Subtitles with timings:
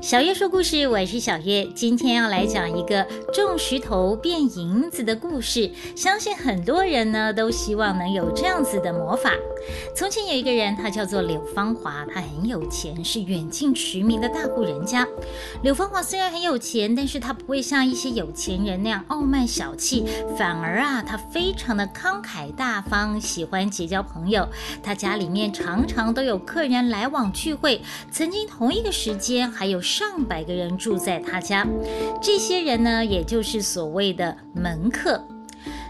[0.00, 1.66] 小月说故事，我是小月。
[1.74, 5.68] 今天要来讲一个种石头变银子的故事。
[5.96, 9.32] 相信很多人呢都希望能有这样子的魔法。
[9.96, 15.06] 从前有一个人，他叫做柳芳华，他很有钱，是远近驰名的大户人家。
[15.62, 20.04] 柳芳华虽然很有钱，但是他不会像一些有钱人那样傲慢小气，
[20.36, 24.46] 反而啊，他非常的慷慨大方，喜欢结交朋友。
[24.82, 29.82] 他家里面常常都有客人来往聚会，曾经同一个时间还有。
[29.88, 31.66] 上百个人住在他家，
[32.20, 35.24] 这些人呢，也就是所谓的门客。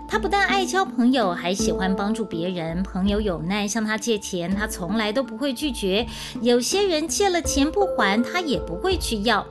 [0.09, 2.83] 他不但爱交朋友，还喜欢帮助别人。
[2.83, 6.07] 朋友有难向他借钱，他从来都不会拒绝。
[6.41, 9.47] 有些人借了钱不还，他也不会去要。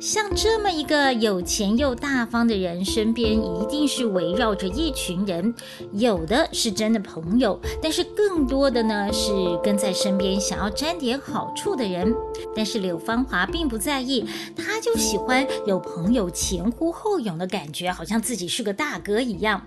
[0.00, 5.54] 像这么一个有钱又大方的人，身边一定是围绕着一群人，
[5.92, 9.30] 有的是真的朋友，但是更多的呢是
[9.62, 12.12] 跟在身边想要沾点好处的人。
[12.56, 19.64] 但是柳芳华并不在意，他就喜欢有朋友前呼后拥的感觉，好像自己是个大哥一样。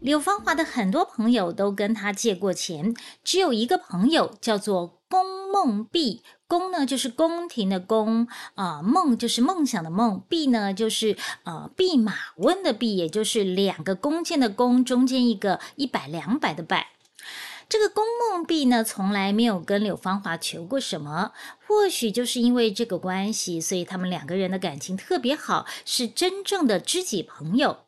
[0.00, 6.22] 柳芳华的很多朋友都跟他借过钱，只有一个朋友叫做宫梦碧。
[6.46, 16.88] 宫呢就是宫廷的宫啊，梦就是梦想的梦，弼呢就是呃弼马温的弼，也就是两个弓箭的弓，中间一个一百两百的百。
[17.68, 21.30] 这个宫梦弼呢从来没有跟柳芳华求过什么，
[21.68, 27.84] 或许就是因为这个关系，所以他们两个人的感情特别好，是真正的知己朋友。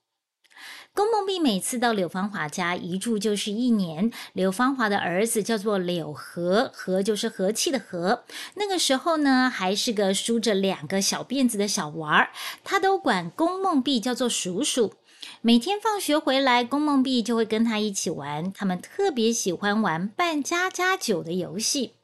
[0.94, 4.12] 宫梦碧每次到柳芳华家一住就是一年。
[4.34, 8.24] 柳芳华的儿子叫做柳和，和就是和气的和。
[8.56, 12.30] 那个时候呢，还是个梳着两个小辫子的小娃儿，
[12.62, 14.92] 他都管宫梦碧叫做叔叔。
[15.40, 18.52] 每天放学回来，宫梦碧就会跟他一起玩。
[18.52, 21.94] 他们特别喜欢玩扮家家酒的游戏。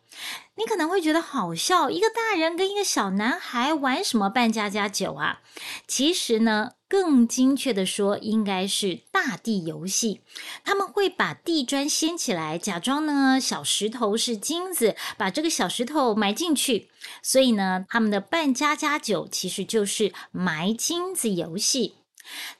[0.54, 5.40] 你可能会觉得好笑，一个大人跟一个小男孩玩什么扮家家酒啊？
[5.86, 10.22] 其实呢，更精确的说，应该是大地游戏。
[10.64, 16.88] 他们会把地砖掀起来，假装呢小石头是金子，把这个小石头埋进去。
[17.22, 21.96] 所以呢，他们的扮家家酒其实就是埋金子游戏。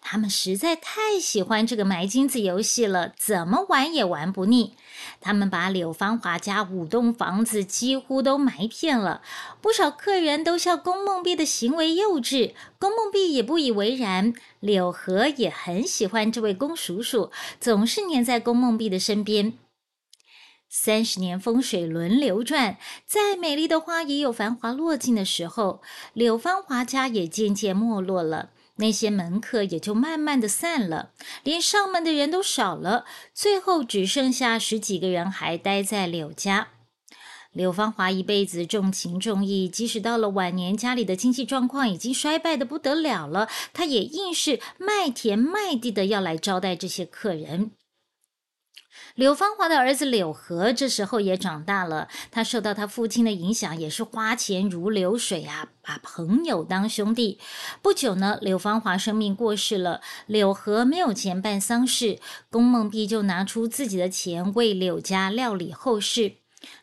[0.01, 4.75] 他们实在太喜欢这个埋金子游戏了，怎么玩也玩不腻。
[5.21, 9.23] 他们把柳芳华家五栋房子几乎都埋遍了，
[9.61, 14.33] 不少客人都笑龚梦碧的行为幼稚，龚梦碧也不以为然。
[14.61, 17.31] 柳河也很喜欢这位龚叔叔，
[17.61, 19.55] 总是黏在龚梦碧的身边。
[20.69, 22.77] 三十年风水轮流转，
[23.07, 25.81] 再美丽的花也有繁华落尽的时候，
[26.13, 28.51] 柳芳华家也渐渐没落了。
[28.79, 31.13] 那些门客也就慢慢的散了，
[31.45, 36.69] 连上门的人都少了，最后只剩下十几个人还待在柳家。
[37.53, 47.73] 柳芳华一辈子重情重义，即使到了晚年，家里的经济状况已经衰败的不得了了，他也硬是卖田卖地的要来招待这些客人。
[49.19, 57.41] 柳芳华的儿子柳和这时候也长大了，他受到他父亲的影响，也是花钱如流水啊，把朋友当兄弟。
[57.83, 66.35] 不久呢，柳芳华生病过世了，柳和没有钱办丧事，宫梦碧就拿出自己的钱为柳家料理后事。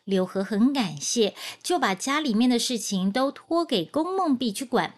[0.04, 4.96] 柳和很感谢，就把家里面的事情都托给宫梦碧去管。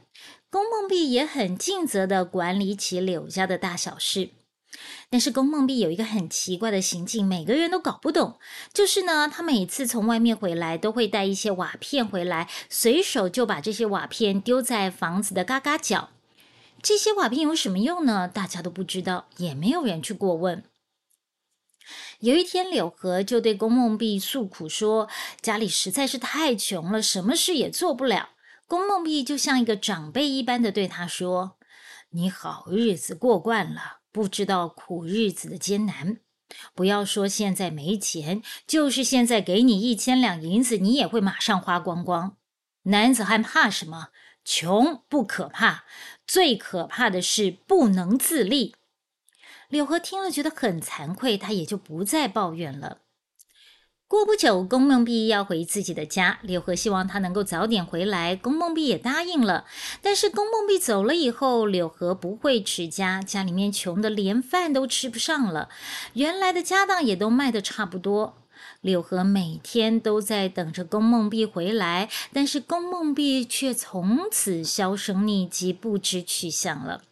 [0.50, 4.30] 宫梦碧也很尽责的管理起柳家的大小事。
[5.10, 8.38] 但是宫梦碧有一个很奇怪的行径，每个人都搞不懂。
[8.72, 16.10] 就是呢，他每次从外面回来，都会带一些瓦片回来，随手就把这些瓦片丢在房子的嘎嘎角。
[16.82, 18.28] 这些瓦片有什么用呢？
[18.28, 20.62] 大家都不知道，也没有人去过问。
[22.20, 25.08] 有一天，柳河就对宫梦碧诉苦说
[25.40, 28.30] ：“家里实在是太穷了，什么事也做不了。”
[28.68, 31.56] 宫梦碧就像一个长辈一般的对他说
[32.12, 36.18] ：“你好日子过惯了。”不知道苦日子的艰难，
[36.74, 42.36] 不要说现在没钱，就是现在给你一千两银子，你也会马上花光光。
[42.82, 44.08] 男子汉怕什么？
[44.44, 45.84] 穷不可怕，
[46.26, 48.74] 最可怕的是不能自立。
[49.68, 53.02] 柳河听了觉得很惭愧，他也就不再抱怨了。
[54.08, 59.66] 过不久，宫梦碧要回自己的家，柳河希望他能够早点回来，宫梦碧也答应了。
[60.00, 65.68] 但是宫梦碧走了以后，柳河不会持家，家里面穷的连饭都吃不上了，
[66.14, 68.38] 原来的家当也都卖的差不多。
[68.80, 77.02] 柳河每天都在等着宫梦碧回来，但是宫梦碧却从此销声匿迹，不知去向了。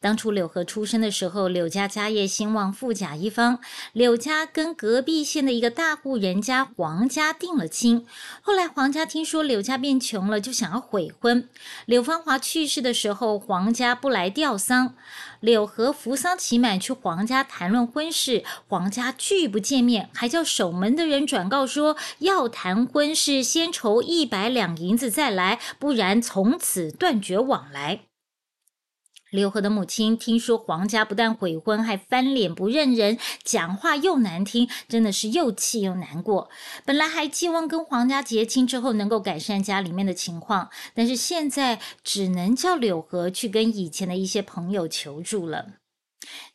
[0.00, 3.58] 当初柳河出生的时候，柳家家业兴旺，富甲一方。
[3.92, 8.06] 柳家跟隔壁县的一个大户人家黄家定了亲。
[8.42, 11.48] 后来黄家听说柳家变穷了，就想要悔婚。
[11.86, 14.94] 柳芳华去世的时候，黄家不来吊丧。
[15.40, 28.00] 柳河扶丧起满去黄家谈论婚事，黄家拒不见面，还叫守门的人转告说，要谈婚事先筹一百两银子再来，不然从此断绝往来。
[29.34, 36.48] 柳河的母亲听说黄家不但悔婚，还翻脸不认人，讲话又难听，真的是又气又难过。
[36.84, 45.66] 本来还寄望跟黄家结亲之后能够改善家里面的情况，但是现在只能叫柳河去跟以前的一些朋友求助了。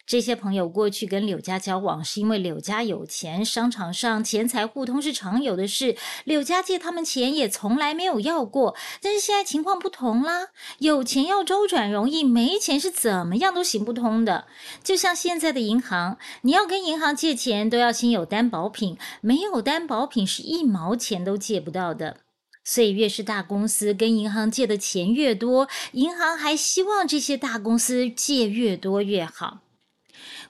[0.09, 5.95] 这些朋友过去跟柳家交往，是因为柳家有钱，商场上钱财互通是常有的事。
[6.23, 8.75] 柳家借他们钱也从来没有要过。
[9.03, 10.47] 但是现在情况不同啦，
[10.79, 14.47] 有钱要周转容易，没钱是怎么样都行不通的。
[14.83, 22.17] 就像现在的银行，你要跟银行借钱，都要先有担保品，没有担保品是一毛钱都借不到的。
[22.63, 29.59] 所以越是大公司跟银行借的钱越多，银行还希望这些大公司借越多越好。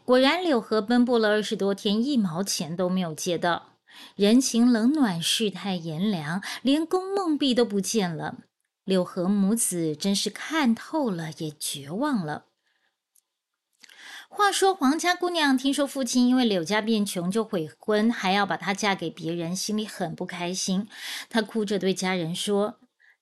[0.09, 3.77] 果然，柳河奔波了二十多天，一毛钱都没有借到。
[4.15, 8.38] 人情冷暖，世态炎凉，连宫梦碧都不见了。
[8.83, 12.45] 柳河母子真是看透了，也绝望了。
[14.29, 20.88] 话说，黄家姑娘听说父亲因为柳家变穷就悔婚，还要把她嫁给别人，心里很不开心。
[21.29, 22.79] 她哭着对家人说。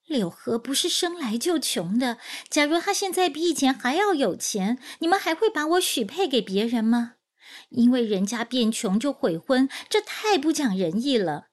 [0.08, 2.18] 柳河不是生来就穷的。
[2.50, 7.14] 假如他现在比以前还要有钱，你们还会把我许配给别人吗？
[7.70, 11.48] 因为人家变穷就悔婚，这太不讲仁义了。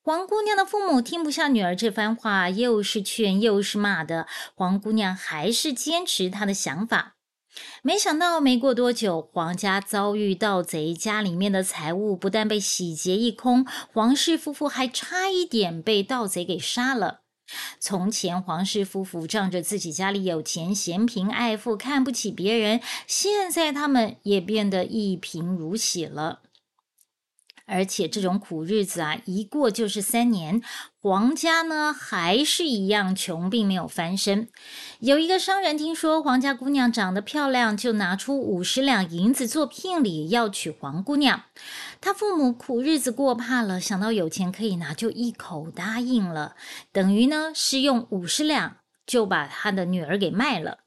[0.00, 4.26] 黄姑娘的父母听不下女儿这番话，又是劝又是骂的。
[4.54, 7.16] 黄姑娘还是坚持她的想法。
[7.82, 17.21] 没想到没过多久，黄家遭遇盗贼，家里面的财物不但被洗劫一空，黄氏夫妇还差一点被盗贼给杀了。
[17.78, 22.80] 从前黄氏夫妇仗着自己家里有钱，嫌贫爱富，看不起别人。
[23.06, 26.40] 现在他们也变得一贫如洗了。
[27.64, 30.60] 而且这种苦日子啊，一过就是三年。
[31.00, 34.48] 黄家呢，还是一样穷，并没有翻身。
[34.98, 41.44] 有一个商人听说黄家姑娘长得漂亮，就拿出五十两银子做聘礼，要娶黄姑娘。
[42.02, 46.56] 他父母苦日子过怕了，想到有钱可以拿，就一口答应了。
[46.90, 50.78] 等于呢，是用五十两就把他的女儿给卖了。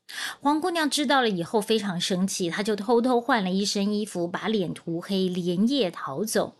[0.41, 6.57] 黄姑娘知道了以后非常生气，她就偷偷换了一身衣服，把脸涂黑，连夜逃走。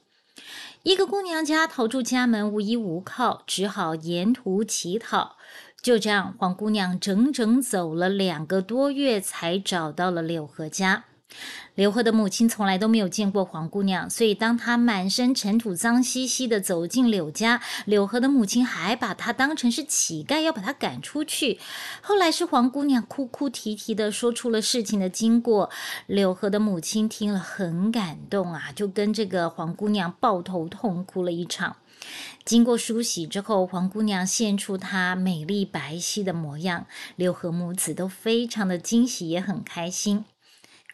[0.84, 5.36] 一个姑娘家逃出家门，无依无靠，只好沿途乞讨。
[5.82, 11.04] 就这样，黄姑娘整整走了两个多月，才找到了柳河家。
[11.76, 21.60] 刘贺的母亲从来都没有见过黄姑娘，所以当她满身尘土、脏兮兮的走进柳家，柳河的母亲还把她当成是乞丐，要把她赶出去。
[22.02, 25.70] 后来是黄姑娘哭哭啼啼的说出了事情的经过，
[26.08, 31.76] 柳河的母亲听了很感动啊，就跟这个黄姑娘抱头痛哭了一场。
[32.46, 36.86] 经过梳洗之后，黄姑娘现出她美丽白皙的模样，
[37.18, 40.24] 柳河母子都非常的惊喜，也很开心。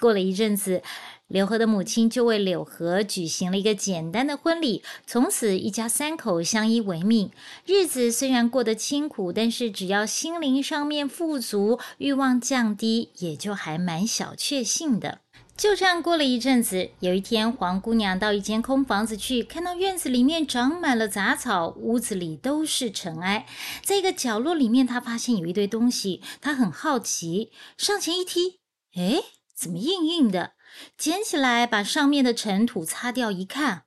[0.01, 0.81] 过了一阵子，
[1.27, 4.81] 柳河的母亲就为柳河举行了一个简单的婚礼。
[5.05, 7.29] 从此，一家三口相依为命，
[7.67, 15.19] 日子虽然过得清苦，但是只要心灵上面富足，欲望降低，也就还蛮小确幸的。
[15.55, 23.45] 就这样过了一阵子，有一天，黄姑娘到一间空房子去，看到院子里面长满了杂草，屋子里都是尘埃。
[23.83, 28.57] 在一个角落里面，她发现有一堆东西，她很好奇，上前一踢，
[28.95, 29.21] 哎。
[29.61, 30.53] 怎么硬硬的？
[30.97, 33.83] 捡起来，把上面的尘土擦掉，一看，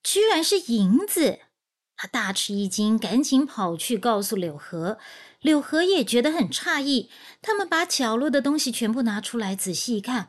[0.00, 1.40] 居然是银子。
[1.96, 4.98] 他大吃一惊，赶紧跑去告诉柳河。
[5.40, 7.10] 柳河也觉得很诧异。
[7.40, 10.28] 他们把角落的东西全部拿出来，仔细一看，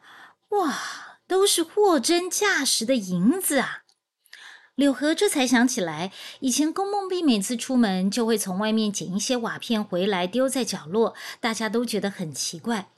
[0.50, 3.84] 哇，都是货真价实的银子啊！
[4.74, 12.90] 柳河这才想起来，以前宫梦碧每次出门就会从外面捡一些瓦片回来，丢在角落，大家都觉得很奇怪。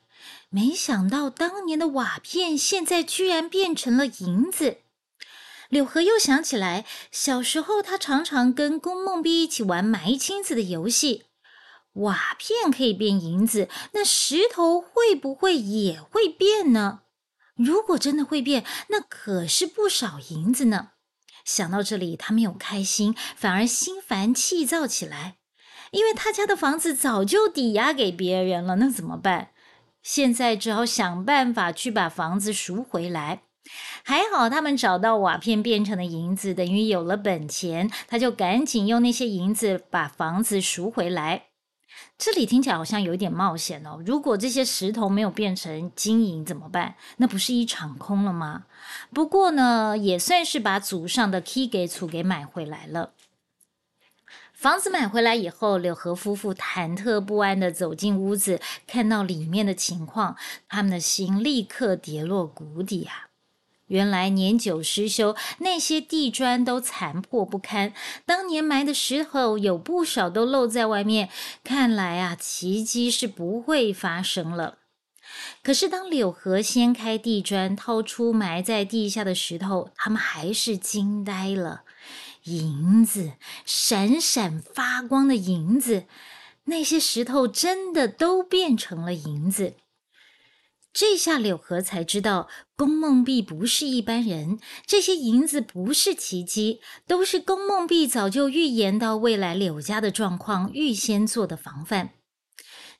[0.55, 4.77] 没想到当年的瓦片现在居然变成了银子。
[5.67, 11.25] 柳河又想起来，小时候他常常跟宫梦碧一起玩埋金子的游戏。
[11.95, 17.01] 瓦片可以变银子，那石头会不会也会变呢？
[17.57, 20.91] 如果真的会变，那可是不少银子呢。
[21.43, 25.35] 想到这里，他没有开心，反而心烦气躁起来，
[25.91, 29.49] 因为他家的房子早就抵押给别人了，那怎么办？
[30.05, 33.41] 现在只好想办法去把房子赎回来。
[34.03, 41.45] 还好他们找到瓦片变成的银子，等于有了本钱，他就赶紧用那些银子把房子赎回来。
[42.19, 43.99] 这里听起来好像有点冒险哦。
[44.05, 46.93] 如果这些石头没有变成金银怎么办？
[47.17, 48.65] 那不是一场空了吗？
[49.11, 53.13] 不过呢，也算是把祖上的 key 给储给买回来了。
[54.55, 60.37] 房子买回来以后，柳河夫妇忐忑不安的走进屋子，看到里面的情况，
[60.69, 63.29] 他们的心立刻跌落谷底啊！
[63.87, 67.93] 原来年久失修，那些地砖都残破不堪。
[68.25, 71.29] 当年埋的石头有不少都露在外面，
[71.63, 74.79] 看来啊，奇迹是不会发生了。
[75.61, 81.81] 可是当柳河掀开地砖，掏出埋在地下的石头，他们还是惊呆了。
[82.45, 83.33] 银子，
[83.65, 86.05] 闪闪发光的银子，
[86.65, 89.75] 那些石头真的都变成了银子。
[90.93, 92.47] 这下柳河才知道，
[92.77, 94.59] 宫梦碧不是一般人。
[94.85, 102.11] 这些银子不是奇迹，都是宫梦碧早就预言到未来柳家的状况，预先做的防范。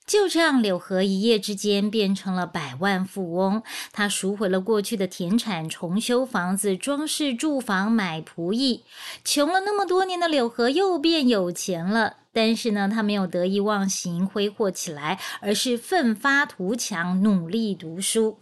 [0.05, 3.63] 就这样，柳河一夜之间变成了百万富翁。
[3.91, 8.83] 他赎回了过去的田产，重修房子，装饰住房，买仆役。
[9.24, 12.17] 穷了那么多年的柳河又变有钱了。
[12.31, 18.38] 但是呢，他没有得意忘形、挥霍起来，而是奋发图强，努力读书。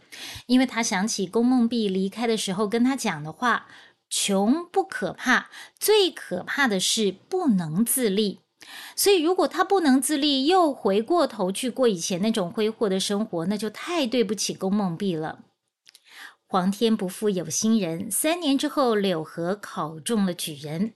[0.47, 3.67] 因为他想起宫梦碧离开的时候跟他讲的话
[4.09, 8.39] ：“穷不可怕，最可怕的是不能自立。”
[8.95, 15.39] 所以，如果他不能自立，又回过头去过以前那种挥霍的生活，那就太对不起龚梦碧了。
[16.45, 20.93] 皇天不负有心人，三年之后，柳河考中了举人。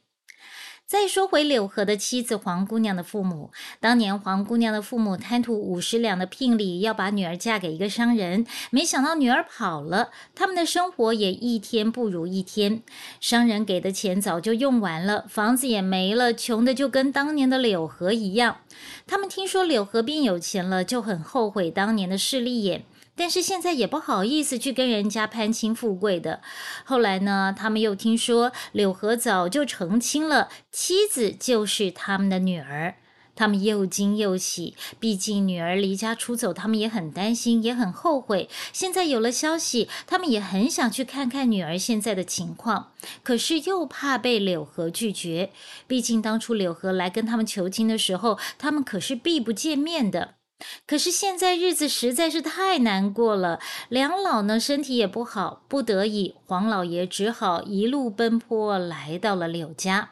[0.87, 3.51] 再说回柳河的妻子黄姑娘的父母，
[3.81, 12.81] 当年黄姑娘的父母贪图五十两的聘礼，要把女儿嫁给一个商人，没想到女儿跑了，他们的生活也一天不如一天。
[13.19, 18.59] 商人给的钱早就用完了，房子也没了，穷的就跟当年的柳河一样。
[19.05, 22.85] 他们听说柳河变有钱了，就很后悔当年的势利眼。
[23.17, 26.41] 但是现在也不好意思去跟人家攀亲富贵的。
[26.85, 32.95] 后来呢，他们又听说柳河早就成亲了，妻子就是他们的女儿。
[33.39, 38.49] 他们又惊又喜，毕竟女儿离家出走，他们也很担心，也很后悔。
[38.73, 45.51] 现在有了消息，他们也很想去看看女儿现在的情况，可是又怕被柳河拒绝。
[45.85, 50.36] 毕竟当初柳河来跟他们求亲的时候，他们可是避不见面的。
[50.85, 53.59] 可是现在日子实在是太难过了，
[53.89, 60.11] 两老呢身体也不好，不得已，黄老爷只好一路奔波来到了柳家。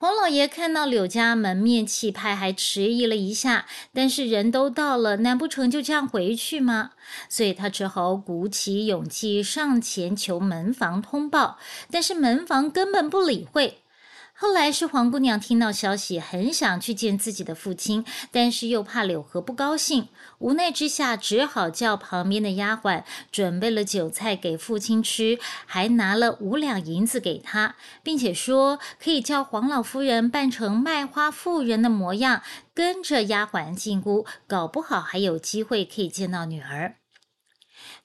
[0.00, 6.92] 黄老爷看到柳家门面气派，还迟疑了一下，但是人都到了，难不成就这样回去吗？
[7.28, 11.58] 所以他只好鼓起勇气上前求门房通报，
[11.90, 13.82] 但是门房根本不理会。
[14.40, 20.06] 后来是黄姑娘听到消息，很想去见自己的父亲，但是又怕柳河不高兴，
[20.38, 23.02] 无奈之下只好叫旁边的丫鬟
[23.32, 32.42] 准备了酒菜给父亲吃，还拿了五两银子给他，并且说可以叫黄老夫人扮成卖花妇人的模样，
[32.72, 36.94] 跟着丫鬟进屋，搞不好还有机会可以见到女儿。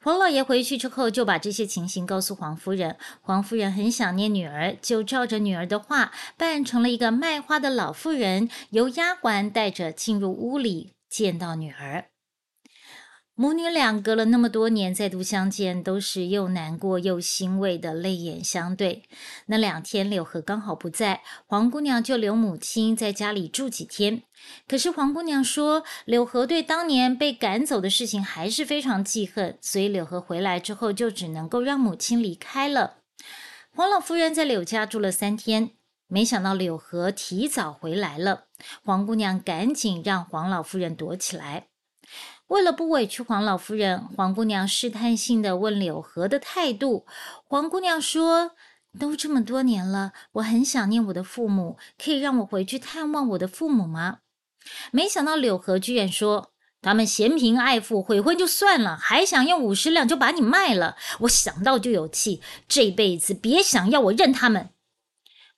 [0.04, 2.98] 黄老爷回去之后，就把这些情形告诉黄夫人。
[3.22, 12.13] 黄夫人很想念女儿，就照着女儿的话，扮成了一个卖花的老妇人，由丫鬟带着进入屋里，见到女儿。
[13.36, 19.02] 母女俩隔了那么多年再度相见，都是又难过又欣慰的泪眼相对。
[19.48, 24.22] 那两天柳河刚好不在，黄姑娘就留母亲在家里住几天。
[24.68, 32.98] 可是黄姑娘说，柳河对当年被赶走的事情还是非常记恨，所以柳河回来之后就只能够让母亲离开了。
[33.76, 35.72] 黄老夫人在柳家住了三天，
[36.08, 38.44] 没想到柳河提早回来了，
[38.86, 41.70] 黄姑娘赶紧让黄老夫人躲起来。
[42.54, 47.08] 为了不委屈黄老夫人，黄姑娘试探性的问柳河的态度。
[47.46, 48.52] 黄姑娘说
[49.00, 54.20] ：“都这么多年了，我很想念我的父母，可以让我回去探望我的父母吗？”
[54.94, 60.96] 没想到柳河居然说：“他们嫌贫爱富，悔婚就算了，还想用五十两就把你卖了。
[61.22, 64.70] 我想到就有气，这辈子别想要我认他们。”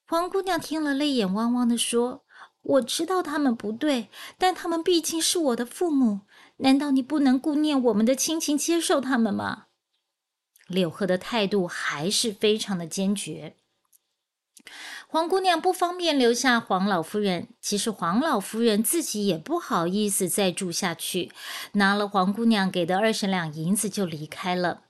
[0.08, 2.24] 黄姑娘听了，泪眼汪汪的说
[2.64, 6.22] ：“我知道他们不对，但他们毕竟是我的父母。”
[6.58, 9.66] 难道你不能顾念我们的亲情，接受他们吗？
[10.68, 13.56] 柳河的态度还是非常的坚决。
[15.08, 21.32] 黄姑娘不方便留下黄老夫人，其实黄老夫人自己也不好意思再住下去，
[21.74, 24.82] 拿了黄姑娘给的二十两银子就离开了。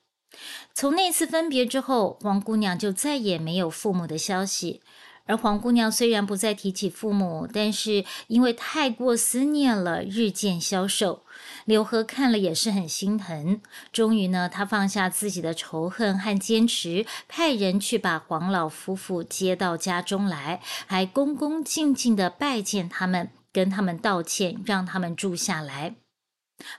[0.74, 4.82] 从那次分别之后，黄姑娘就再也没有父母的消息。
[5.26, 11.24] 而黄姑娘虽然不再提起父母，但是因为太过思念了，日渐消瘦。
[11.66, 13.60] 柳河看了也是很心疼。
[13.92, 25.96] 终于呢，他放下自己的仇恨和坚持，派人去把黄老夫妇接到家中来，还恭恭敬敬地拜见他们，跟他们道歉，让他们住下来。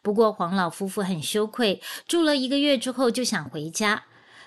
[0.02, 4.04] 不过黄老夫妇很羞愧，住了一个月之后就想回家。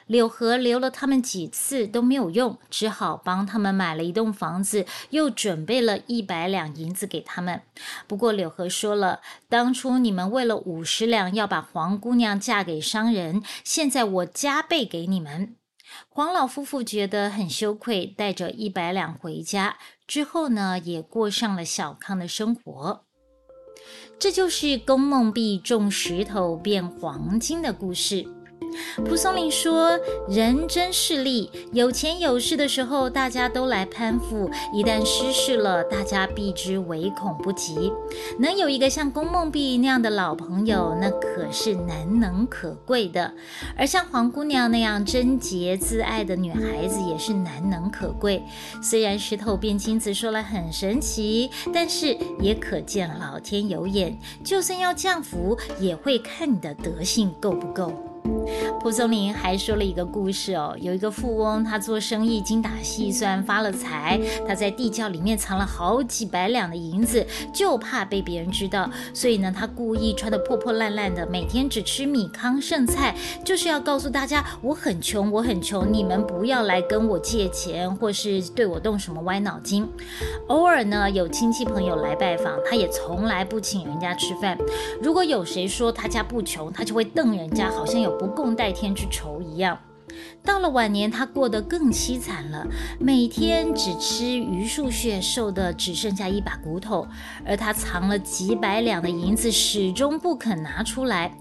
[0.09, 7.61] 柳河留了他们几次都没有用，只好帮他们买了一栋房子，又准备了一百两银子给他们。
[8.07, 15.55] 不过柳河说了，当初你们为了五十两要把黄姑娘嫁给商人，现在我加倍给你们。
[16.07, 23.05] 黄老夫妇觉得很羞愧，带着一百两回家之后呢，也过上了小康的生活。
[24.17, 28.27] 这就是宫梦碧种石头变黄金的故事。
[29.05, 29.99] 蒲松龄说
[30.29, 37.91] ：“人真势利，有钱有势的时候，大家都来攀附；一旦失势了，大家避之唯恐不及。
[38.39, 43.33] 能有一个像龚梦碧那样的老朋友，那可是难能可贵的。
[43.77, 48.43] 而像黄姑娘那样贞洁自爱的女孩子，也是难能可贵。
[48.81, 57.93] 虽然石头变金子说来很神奇，但是也可见老天有眼，就算要降福，也会看你的德性够不够。”
[58.79, 79.88] 蒲松龄还说了一个故事哦，有一个富翁，他做生意精打细算发了财，他在地窖里面藏了好几百两的银子，就怕被别人知道，所以呢，他故意穿的破破烂烂的，每天只吃米糠剩菜，就是要告诉大家我很穷，我很穷，你们不要来跟我借钱，或是对我动什么歪脑筋。
[80.48, 84.57] 偶尔呢，有亲戚朋友来拜访，他也从来不请人家吃饭。
[85.01, 88.18] 如果有谁说他家不穷，他就会瞪人家，好像有。
[88.19, 89.79] 不共戴天之仇一样，
[90.43, 92.67] 到了晚年，他过得更凄惨了，
[92.99, 97.07] 每天只吃榆树屑，瘦的只剩下一把骨头，
[97.45, 101.31] 而他藏了几百两的银子，始终不肯拿出来。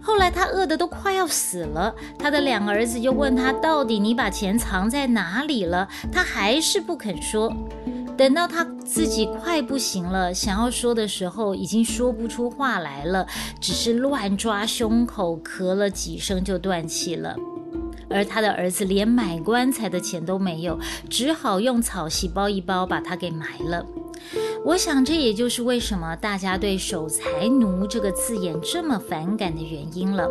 [0.00, 5.88] 后来他饿得都快要死了，他的两个儿子又问他，到底你把钱藏在哪里了？
[6.12, 7.52] 他还是不肯说。
[8.22, 13.26] 等到他自己快不行了，想要说的时候，已经说不出话来了，
[13.60, 17.34] 只是乱抓胸口，咳了几声就断气了。
[18.08, 20.78] 而他的儿子连买棺材的钱都没有，
[21.10, 23.84] 只好用草席包一包，把他给埋了。
[24.64, 30.28] 我想，这也就是为什么大家对“守财奴”这个字眼这么反感的原因了。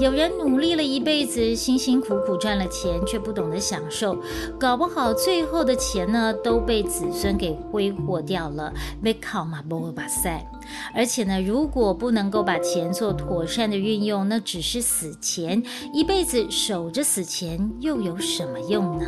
[0.00, 4.16] 有人努力了一辈子，辛辛苦苦赚了钱，却不懂得享受，
[4.58, 10.44] 搞不好最后的钱呢，都被子孙给挥霍掉了，被靠马波把塞。
[10.92, 15.62] 而且呢，如果不能够把钱做妥善的运用，那只是死钱，
[15.94, 19.06] 一辈子守着死钱又有什么用呢？